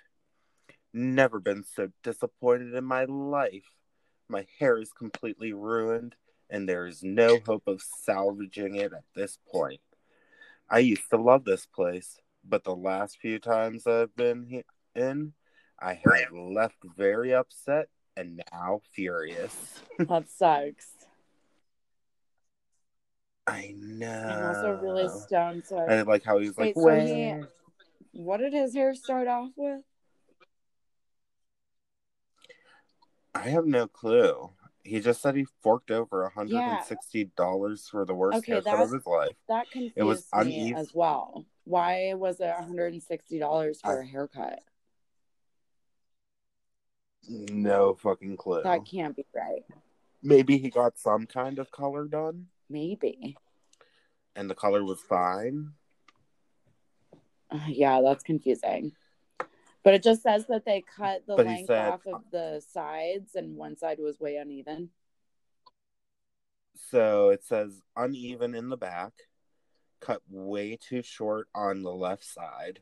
[0.97, 3.65] Never been so disappointed in my life.
[4.29, 6.15] My hair is completely ruined,
[6.49, 9.81] and there is no hope of salvaging it at this point.
[10.69, 14.63] I used to love this place, but the last few times I've been he-
[14.97, 15.33] in,
[15.77, 19.53] I have left very upset and now furious.
[19.99, 20.87] That sucks.
[23.45, 24.07] I know.
[24.29, 25.65] I'm also really stoned.
[25.65, 27.33] So I, I like how he's like, Wait, so he-
[28.13, 29.81] what did his hair start off with?
[33.45, 34.49] I have no clue.
[34.83, 39.35] He just said he forked over $160 for the worst Okay, haircut of his life.
[39.47, 40.77] That confused was me uneven.
[40.77, 41.45] as well.
[41.63, 44.63] Why was it $160 for I- a haircut?
[47.27, 48.63] No fucking clue.
[48.63, 49.63] That can't be right.
[50.23, 53.37] Maybe he got some kind of color done Maybe.
[54.35, 55.73] and the color was fine.
[57.51, 58.93] Uh, yeah, that's confusing.
[59.85, 63.35] But it just says that they cut the But length said- off of the sides
[63.35, 64.89] and one side was way uneven.
[66.73, 69.13] So it says uneven in the back,
[69.99, 72.81] cut way too short on the left side,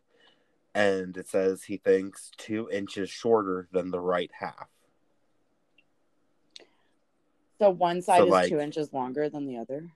[0.73, 4.69] and it says he thinks two inches shorter than the right half.
[7.59, 9.91] So one side So, is like- two inches longer than the other.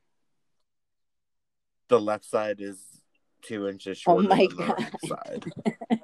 [1.87, 3.01] The left side is
[3.41, 5.45] two inches Oh shorter my than the right side.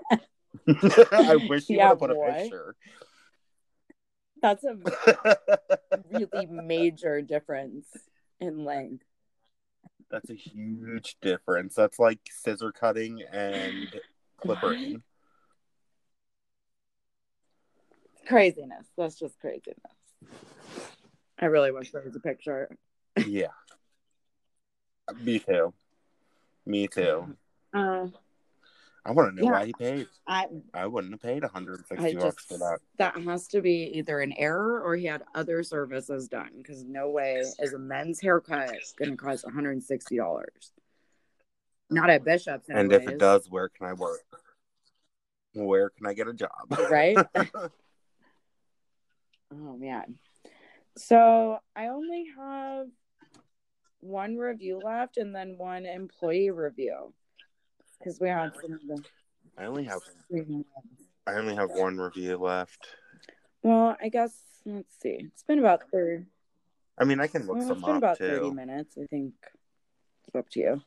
[1.11, 2.75] I wish you Yeah, would have put a picture.
[4.41, 4.75] That's a
[6.11, 7.85] really major difference
[8.39, 9.05] in length.
[10.09, 11.75] That's a huge difference.
[11.75, 13.87] That's like scissor cutting and
[14.43, 15.01] clippering.
[18.27, 18.85] Craziness.
[18.97, 19.77] That's just craziness.
[21.39, 22.69] I really wish there was a picture.
[23.25, 23.47] yeah.
[25.21, 25.73] Me too.
[26.65, 27.35] Me too.
[27.73, 28.07] Uh,
[29.05, 29.59] I want to know Yeah.
[29.59, 30.07] why he paid.
[30.27, 32.79] I I wouldn't have paid 160 I bucks for that.
[32.97, 37.09] that has to be either an error or he had other services done because no
[37.09, 40.71] way is a men's haircut going to cost 160 dollars.
[41.89, 44.21] Not at Bishop's, And if it does, where can I work?
[45.53, 46.49] Where can I get a job?
[46.89, 47.17] right?
[47.35, 47.69] oh
[49.51, 50.15] man.
[50.95, 52.87] So I only have
[53.99, 57.13] one review left and then one employee review
[58.03, 59.03] because we had some of the.
[59.57, 60.01] I only have
[61.27, 62.87] I only have one review left.
[63.61, 64.35] Well, I guess
[64.65, 65.17] let's see.
[65.21, 66.25] It's been about thirty.
[66.97, 68.27] I mean, I can look Well, some it's been about too.
[68.27, 68.97] 30 minutes.
[69.01, 69.33] I think
[70.27, 70.81] it's up to you.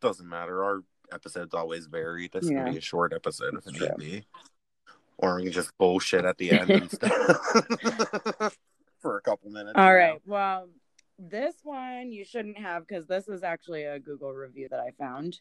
[0.00, 0.64] Doesn't matter.
[0.64, 2.28] Our episodes always vary.
[2.32, 2.62] This Yeah.
[2.64, 4.24] can be a short episode if it need be,
[5.18, 7.12] or we can just bullshit at the end and stuff
[9.00, 9.74] for a couple minutes.
[9.76, 10.22] All you right.
[10.24, 10.68] Well,
[11.30, 15.40] this one you shouldn't have because this is actually a Google review that I found.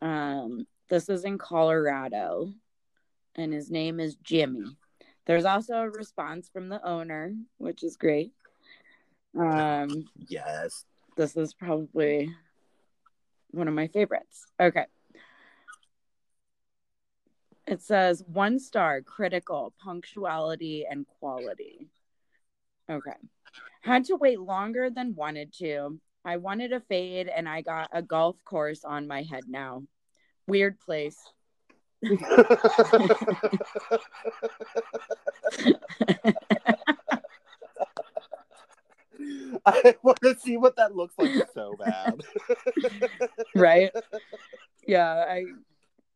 [0.00, 2.52] Um, this is in Colorado,
[3.34, 4.76] and his name is Jimmy.
[5.26, 8.32] There's also a response from the owner, which is great.
[9.38, 10.04] Um.
[10.28, 10.84] Yes.
[11.16, 12.30] this is probably
[13.50, 14.46] one of my favorites.
[14.60, 14.86] Okay.
[17.66, 21.88] It says one star, critical, punctuality, and quality.
[22.88, 23.12] Okay.
[23.88, 25.98] Had to wait longer than wanted to.
[26.22, 29.84] I wanted a fade and I got a golf course on my head now.
[30.46, 31.16] Weird place.
[39.64, 42.20] I want to see what that looks like so bad.
[43.54, 43.90] right?
[44.86, 45.44] Yeah, I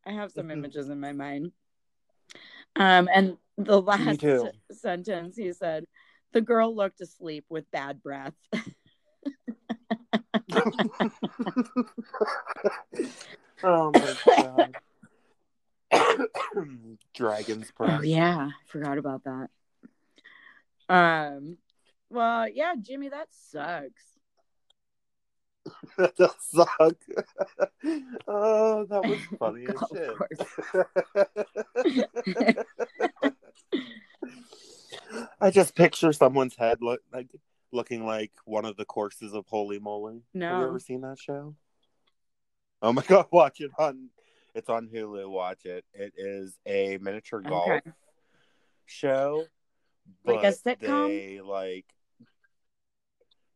[0.05, 1.53] I have some images in my mind.
[2.77, 4.23] Um and the last
[4.73, 5.87] sentence he said,
[6.33, 8.35] the girl looked asleep with bad breath.
[13.63, 14.77] oh my god.
[17.15, 18.01] Dragon's breath.
[18.01, 19.49] Oh yeah, forgot about that.
[20.89, 21.59] Um
[22.11, 24.03] well, yeah, Jimmy, that sucks.
[25.97, 26.97] that does suck.
[28.29, 29.77] oh, that was funny as
[32.35, 32.67] shit.
[35.43, 37.27] I just picture someone's head look like
[37.73, 40.23] looking like one of the courses of Holey Moley.
[40.33, 41.57] No, Have you ever seen that show?
[42.81, 44.09] Oh my god, watch it on
[44.55, 45.85] it's on Hulu, watch it.
[45.95, 47.81] It is a miniature golf Okay.
[48.87, 49.47] show.
[50.25, 50.79] Like a sitcom?
[50.81, 51.87] They like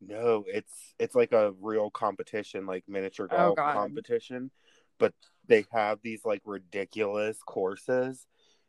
[0.00, 3.74] no, it's it's like a real competition, like miniature Oh, golf God.
[3.74, 4.50] competition.
[4.98, 5.14] But
[5.46, 8.26] they have these like ridiculous courses.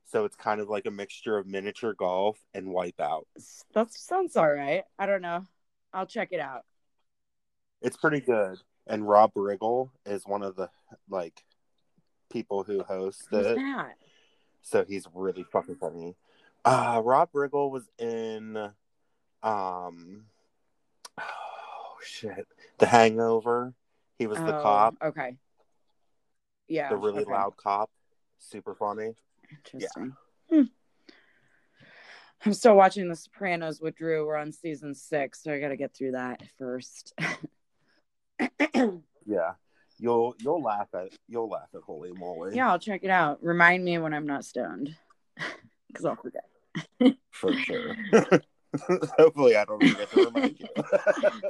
[0.07, 3.23] So it's kind of like a mixture of miniature golf and wipeout.
[3.73, 4.83] That sounds all right.
[4.97, 5.45] I don't know.
[5.93, 6.63] I'll check it out.
[7.81, 8.57] It's pretty good.
[8.87, 10.69] And Rob Riggle is one of the
[11.09, 11.43] like
[12.29, 13.55] people who host Who's it.
[13.57, 13.95] that?
[14.61, 16.15] So he's really fucking funny.
[16.63, 18.57] Uh Rob Riggle was in
[19.43, 20.23] um
[21.19, 22.47] oh shit.
[22.79, 23.73] The Hangover.
[24.17, 25.35] He was the Oh, cop, Okay.
[26.69, 26.89] Yeah.
[26.89, 27.31] the really okay.
[27.31, 27.89] loud cop.
[28.39, 29.13] Super funny.
[29.51, 30.13] Interesting.
[30.51, 30.61] Hmm.
[32.45, 34.25] I'm still watching The Sopranos with Drew.
[34.25, 37.13] We're on season six, so I got to get through that first.
[39.27, 39.53] Yeah.
[39.99, 42.55] You'll you'll laugh at you'll laugh at Holey Moley.
[42.55, 43.43] yeah, I'll check it out.
[43.43, 44.95] Remind me when I'm not stoned,
[45.87, 46.45] because I'll forget.
[47.31, 47.95] For sure.
[49.17, 50.67] Hopefully I don't forget to remind you.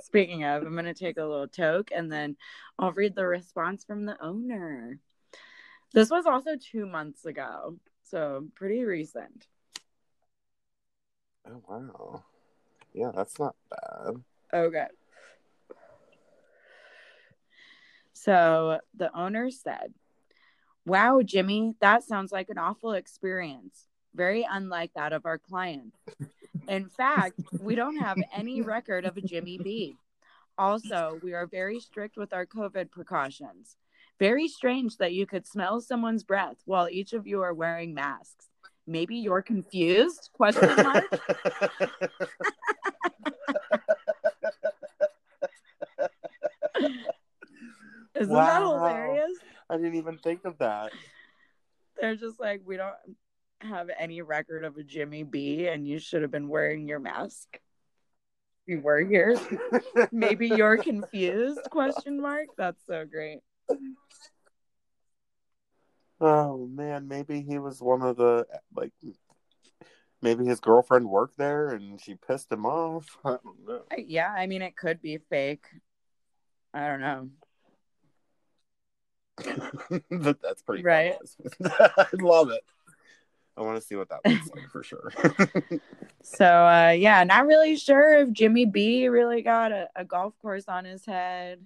[0.01, 2.37] Speaking of, I'm gonna take a little toke and then
[2.79, 4.99] I'll read the response from the owner.
[5.93, 9.47] This was also two months ago, so pretty recent.
[11.47, 12.23] oh wow.
[12.93, 14.23] Yeah, that's not bad.
[14.53, 14.87] Okay.
[18.13, 19.93] So the owner said,
[20.85, 23.87] Wow, Jimmy, that sounds like an awful experience.
[24.15, 25.93] Very unlike that of our client.
[26.67, 29.97] In fact, we don't have any record of a Jimmy B.
[30.57, 33.75] Also, we are very strict with our COVID precautions.
[34.19, 38.47] Very strange that you could smell someone's breath while each of you are wearing masks.
[38.87, 40.29] Maybe you're confused?
[40.33, 41.03] Question mark.
[48.15, 49.37] Isn't that hilarious?
[49.69, 50.91] I didn't even think of that.
[51.99, 52.95] They're just like, we don't
[53.61, 57.59] have any record of a Jimmy B, and you should have been wearing your mask.
[58.65, 59.37] You were here.
[60.11, 61.59] Maybe you're confused?
[61.69, 62.47] Question mark.
[62.57, 63.39] That's so great.
[66.19, 68.91] Oh man, maybe he was one of the like
[70.21, 73.17] maybe his girlfriend worked there and she pissed him off.
[73.23, 73.83] I don't know.
[73.97, 75.65] Yeah, I mean, it could be fake.
[76.73, 77.29] I don't know.
[80.09, 81.15] But That's pretty Right.
[81.63, 82.61] I love it.
[83.55, 85.11] I want to see what that looks like for sure.
[86.23, 90.65] So, uh, yeah, not really sure if Jimmy B really got a, a golf course
[90.67, 91.61] on his head,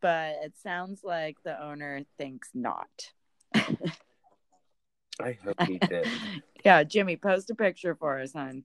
[0.00, 3.12] but it sounds like the owner thinks not.
[5.20, 6.06] I hope he did.
[6.64, 8.64] Yeah, Jimmy, post a picture for us, hon.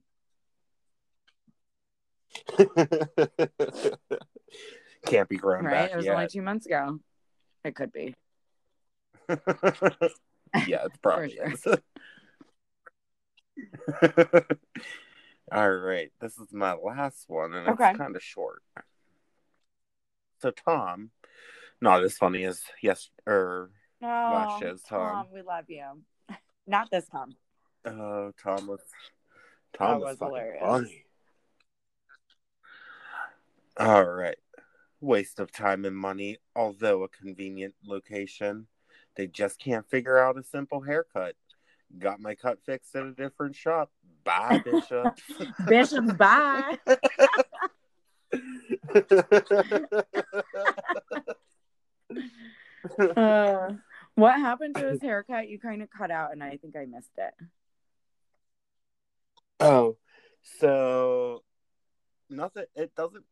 [5.06, 5.90] Can't be grown Right?
[5.90, 6.14] It was yet.
[6.14, 6.98] only two months ago.
[7.64, 8.14] It could be.
[9.28, 11.38] yeah, it's probably.
[15.52, 18.62] All right, this is my last one, and it's kind of short.
[20.40, 21.10] So Tom,
[21.80, 23.70] not as funny as yes or
[24.00, 25.26] No, Last oh, show's Tom, Tom.
[25.32, 25.84] we love you.
[26.66, 27.34] Not this Tom.
[27.86, 28.80] oh Tom was
[29.76, 30.62] Tom was, was hilarious.
[30.62, 31.04] funny.
[33.76, 34.36] All right,
[35.00, 38.66] waste of time and money, although a convenient location.
[39.16, 41.34] They just can't figure out a simple haircut.
[41.98, 43.90] Got my cut fixed at a different shop.
[44.24, 45.16] Bye, Bishop.
[45.68, 46.78] Bishop's bye.
[53.16, 53.72] Uh,
[54.14, 55.48] what happened to his haircut?
[55.48, 57.34] You kind of cut out, and I think I missed it.
[59.60, 59.96] oh,
[60.58, 61.42] so
[62.28, 62.64] nothing.
[62.74, 63.24] It doesn't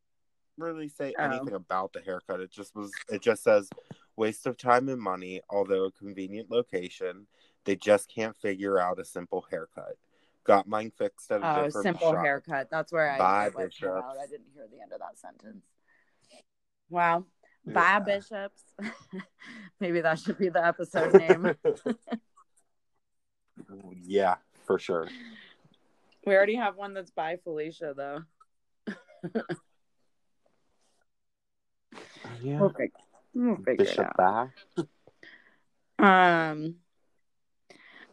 [0.58, 1.22] really say Oh.
[1.24, 2.40] anything about the haircut.
[2.40, 2.90] It just was.
[3.10, 3.68] It just says
[4.16, 7.26] waste of time and money, although a convenient location.
[7.64, 9.96] They just can't figure out a simple haircut.
[10.44, 12.24] Got mine fixed at a Oh, different simple shop.
[12.24, 12.68] haircut.
[12.70, 13.88] That's where I, Bye, I was cut Bishop.
[13.90, 14.16] out.
[14.20, 15.64] I didn't hear the end of that sentence.
[16.90, 17.24] Wow.
[17.66, 17.98] Bye, Yeah.
[18.00, 18.62] bishops.
[19.80, 21.54] Maybe that should be the episode name.
[24.02, 25.08] yeah, for sure.
[26.26, 28.22] we already have one that's bye Felicia, though.
[32.42, 32.58] Yeah.
[32.58, 32.90] We'll figure,
[33.34, 34.16] we'll figure it Bishop out.
[34.16, 34.50] back.
[35.98, 36.76] Um.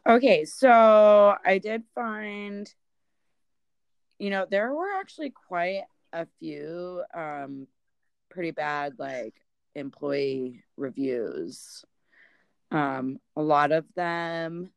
[0.08, 2.74] Okay, so I did find,
[4.18, 5.84] you know, there were actually quite
[6.14, 7.68] a few um
[8.30, 9.36] pretty bad like
[9.76, 11.84] employee reviews.
[12.72, 14.70] Um, a lot of them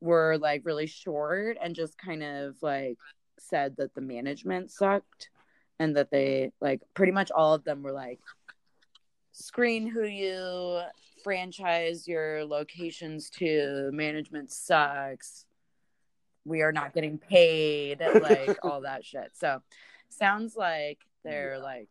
[0.00, 2.98] were like really short and just kind of like
[3.38, 5.30] said that the management sucked
[5.78, 8.20] and that they like pretty much all of them were like
[9.32, 10.80] screen who you
[11.24, 15.46] franchise your locations to management sucks
[16.44, 19.60] we are not getting paid like all that shit so
[20.10, 21.88] sounds like they're like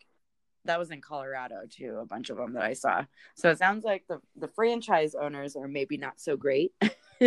[0.66, 3.03] that was in colorado too a bunch of them that i saw
[3.36, 6.72] so it sounds like the the franchise owners are maybe not so great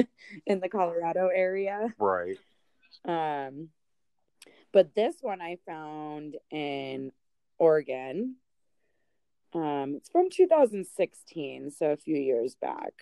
[0.46, 2.38] in the colorado area Right.
[3.04, 3.68] um,
[4.72, 7.10] but this one I found in
[7.58, 8.36] Oregon.
[9.54, 12.92] Um, it's from 2016, so a few years back.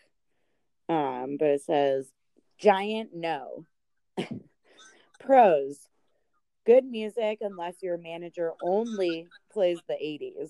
[0.88, 2.12] Um, but it says
[2.58, 3.64] giant no.
[5.20, 5.88] Pros.
[6.66, 10.48] Good music unless your manager only plays the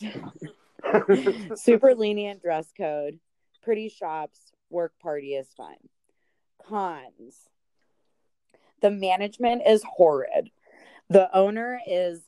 [0.00, 1.56] 80s.
[1.56, 3.18] Super lenient dress code.
[3.62, 4.38] Pretty shops.
[4.70, 5.76] Work party is fun.
[6.66, 7.48] Cons.
[8.80, 10.50] The management is horrid.
[11.10, 12.20] The owner is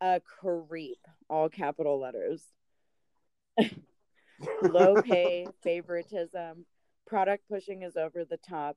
[0.00, 0.98] a creep,
[1.30, 2.42] all capital letters.
[4.62, 6.66] Low pay, favoritism,
[7.06, 8.76] product pushing is over the top,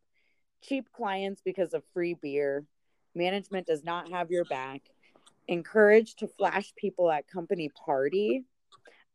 [0.61, 2.65] cheap clients because of free beer,
[3.17, 4.81] management does not have your back,
[5.47, 8.43] encouraged to flash people at company party.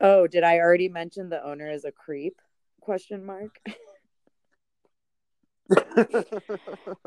[0.01, 2.41] Oh, did I already mention the owner is a creep?
[2.81, 3.61] Question mark.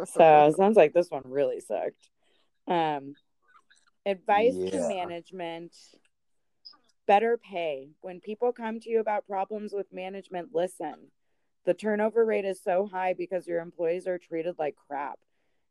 [0.06, 2.10] so sounds like this one really sucked.
[2.68, 3.16] Um,
[4.06, 4.70] advice Yeah.
[4.72, 5.76] to management:
[7.08, 7.90] better pay.
[8.02, 11.12] When people come to you about problems with management, listen.
[11.66, 15.20] The turnover rate is so high because your employees are treated like crap.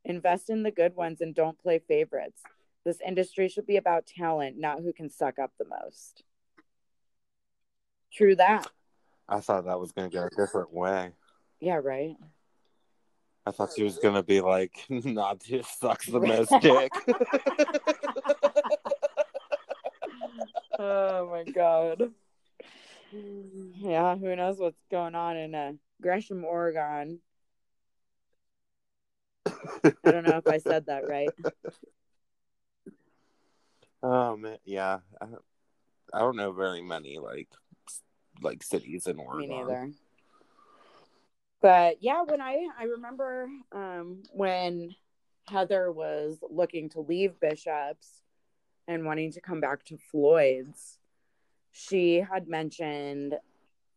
[0.04, 2.42] Invest in the good ones and don't play favorites.
[2.84, 6.22] This industry should be about talent, not who can suck up the most.
[8.12, 8.66] True that.
[9.28, 11.12] I thought that was going to go a different way.
[11.60, 12.16] Yeah, right.
[13.46, 16.92] I thought she was going to be like, not who sucks the most dick.
[20.78, 22.12] oh my god.
[23.12, 27.20] Yeah, who knows what's going on in uh, Gresham, Oregon.
[29.46, 31.30] I don't know if I said that right.
[34.02, 34.58] oh, man.
[34.64, 34.98] Yeah.
[35.20, 35.44] I don't,
[36.12, 37.48] I don't know very many, like,
[38.42, 39.48] like cities in Oregon.
[39.48, 39.90] Me neither.
[41.60, 44.94] But yeah, when I I remember um when
[45.48, 48.20] Heather was looking to leave Bishops
[48.86, 50.98] and wanting to come back to Floyd's,
[51.72, 53.36] she had mentioned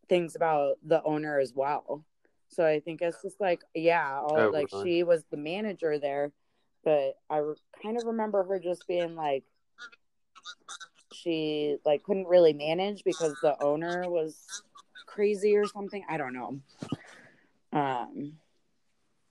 [0.08, 2.06] things about the owner as well.
[2.50, 6.32] So I think it's just like, yeah, all, Oh, like she was the manager there,
[6.84, 9.44] but I re- kind of remember her just being like,
[11.14, 14.64] she like couldn't really manage because the owner was
[15.06, 16.04] crazy or something.
[16.10, 16.60] I don't know.
[17.74, 18.34] Um,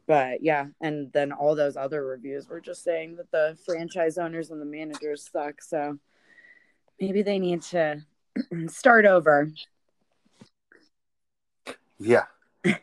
[0.07, 4.51] but yeah, and then all those other reviews were just saying that the franchise owners
[4.51, 5.61] and the managers suck.
[5.63, 5.99] So
[7.01, 8.03] maybe they need to
[8.69, 9.51] start over.
[11.99, 12.27] Yeah.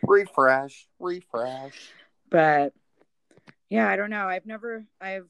[0.03, 1.89] Refresh, refresh.
[2.29, 2.73] But
[3.69, 4.27] yeah, I don't know.
[4.27, 5.29] I've never, I've,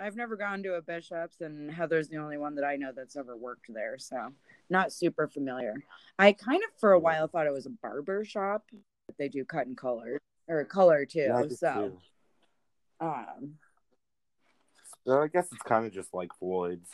[0.00, 3.16] I've never gone to a Bishops, and Heather's the only one that I know that's
[3.16, 3.98] ever worked there.
[3.98, 4.32] So
[4.70, 5.74] not super familiar.
[6.18, 8.64] I kind of for a while thought it was a barber shop.
[9.06, 11.26] But they do cut and color or color too.
[11.28, 11.90] Yeah, so
[13.00, 13.06] too.
[13.06, 13.54] um,
[15.06, 16.88] So I guess it's kind of just like Floyd's.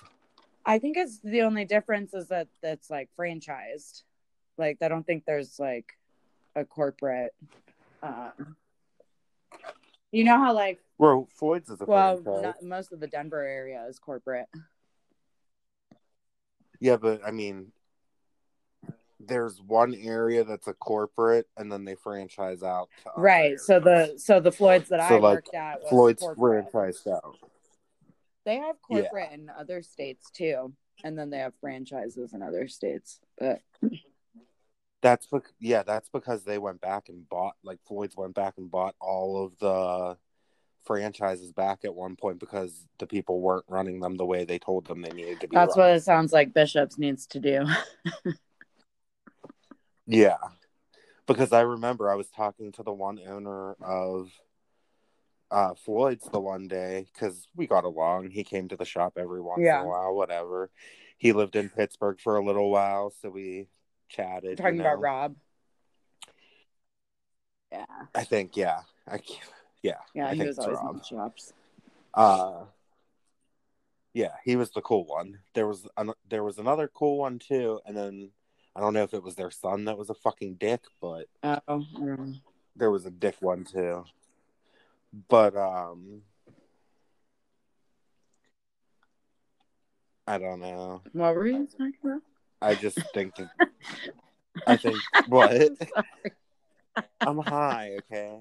[0.64, 4.02] I think it's the only difference is that that's like franchised.
[4.56, 5.97] Like I don't think there's like
[6.58, 7.34] a corporate.
[8.02, 8.56] Um,
[10.12, 13.84] you know how like Well, Floyd's is a well not, most of the Denver area
[13.88, 14.48] is corporate.
[16.80, 17.72] Yeah, but I mean,
[19.20, 22.88] there's one area that's a corporate, and then they franchise out.
[23.16, 23.58] Right.
[23.58, 26.72] So the so the Floyd's that So, I like, worked at was Floyd's corporate.
[26.72, 27.36] franchised out.
[28.44, 29.08] They have Yeah.
[29.08, 30.72] corporate in other states too,
[31.04, 33.20] and then they have franchises in other states.
[33.38, 33.60] But
[35.02, 38.70] That's bec- yeah, that's because they went back and bought like Floyd's went back and
[38.70, 40.16] bought all of the
[40.84, 44.86] franchises back at one point because the people weren't running them the way they told
[44.86, 45.54] them they needed to be.
[45.54, 47.66] that's what it sounds like Bishops needs to do.
[50.10, 50.38] Yeah.
[51.26, 54.30] Because I remember I was talking to the one owner of
[55.50, 58.30] uh, Floyd's the one day because we got along.
[58.30, 59.80] He came to the shop every once Yeah.
[59.80, 60.70] in a while, whatever.
[61.18, 63.68] He lived in Pittsburgh for a little while, so we
[64.08, 64.58] chatted.
[64.58, 65.00] Talking you about.
[65.00, 65.36] Rob.
[67.72, 67.84] Yeah.
[68.14, 68.80] I think, yeah.
[69.06, 69.20] I,
[69.82, 69.94] yeah.
[70.14, 70.98] Yeah, I he think was always Rob.
[70.98, 71.52] the shops.
[72.14, 72.64] Uh,
[74.14, 75.38] yeah, he was the cool one.
[75.54, 78.30] There was an, there was another cool one too, and then
[78.74, 81.84] I don't know if it was their son that was a fucking dick, but Oh,
[82.74, 84.04] there was a dick one too.
[85.28, 86.22] But um
[90.26, 91.02] I don't know.
[91.12, 92.22] what were you talking about?
[92.60, 93.48] I just think that
[94.66, 95.72] I think what?
[97.24, 98.40] I'm high, okay.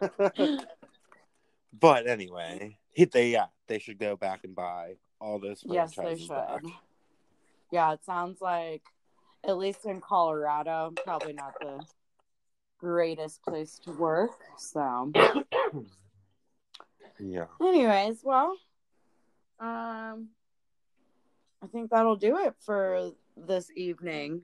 [1.80, 6.28] but anyway, he, they yeah, they should go back and buy all those yes, franchises
[6.28, 6.60] they back.
[6.62, 6.72] should.
[7.70, 8.82] Yeah, it sounds like,
[9.46, 11.84] at least in Colorado, probably not the
[12.78, 14.32] greatest place to work.
[14.58, 15.12] So,
[17.18, 17.46] Yeah.
[17.60, 18.56] anyways, well,
[19.58, 20.28] um,
[21.62, 24.42] I think that'll do it for this evening.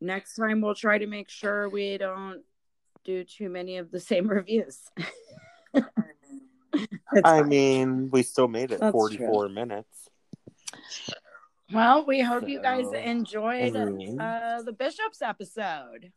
[0.00, 2.42] Next time, we'll try to make sure we don't
[3.04, 4.80] do too many of the same reviews.
[7.24, 10.08] I mean, we still made it That's 44 minutes.
[11.72, 16.12] Well, we hope you guys enjoyed I mean- uh, the Bishops episode.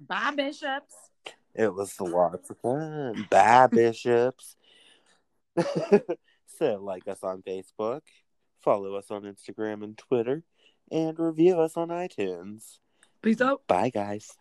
[0.00, 0.94] Bye, Bishops.
[1.54, 3.26] It was lots of fun.
[3.30, 4.56] Bye, bishops.
[6.58, 8.00] so, like us on Facebook,
[8.62, 10.42] follow us on Instagram and Twitter,
[10.90, 12.78] and review us on iTunes.
[13.22, 13.62] Peace out.
[13.66, 14.36] Bye, guys.